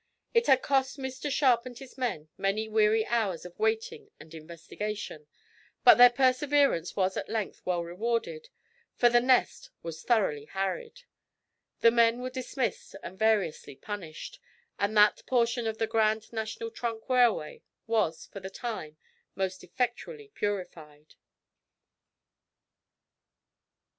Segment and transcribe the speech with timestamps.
[0.33, 5.27] It had cost Mr Sharp and his men many weary hours of waiting and investigation,
[5.83, 8.49] but their perseverance was at length well rewarded,
[8.95, 11.03] for the "nest" was thoroughly "harried;"
[11.81, 14.39] the men were dismissed and variously punished,
[14.79, 18.97] and that portion of the Grand National Trunk Railway was, for the time,
[19.35, 21.13] most effectually purified.